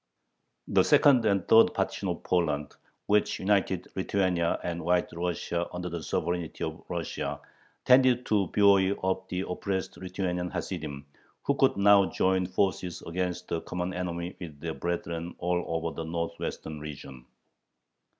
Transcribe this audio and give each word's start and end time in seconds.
The 0.67 0.81
second 0.81 1.25
and 1.25 1.47
third 1.47 1.75
partition 1.75 2.07
of 2.09 2.23
Poland, 2.23 2.75
which 3.05 3.37
united 3.37 3.87
Lithuania 3.95 4.59
and 4.63 4.83
White 4.83 5.09
Russia 5.13 5.67
under 5.71 5.89
the 5.89 6.01
sovereignty 6.01 6.63
of 6.63 6.83
Russia, 6.89 7.39
tended 7.85 8.25
to 8.25 8.47
buoy 8.47 8.95
up 9.03 9.29
the 9.29 9.41
oppressed 9.41 9.97
Lithuanian 9.97 10.49
Hasidim, 10.49 11.05
who 11.43 11.53
could 11.53 11.77
now 11.77 12.07
join 12.07 12.47
forces 12.47 13.03
against 13.03 13.49
the 13.49 13.61
common 13.61 13.93
enemy 13.93 14.35
with 14.39 14.59
their 14.59 14.73
brethren 14.73 15.35
all 15.37 15.63
over 15.67 15.93
the 15.95 16.03
northwestern 16.03 16.79
region. 16.79 17.27